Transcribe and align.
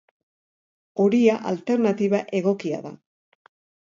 Horia 1.03 1.35
alternatiba 1.51 2.23
egokia 2.41 2.81
da. 2.87 2.95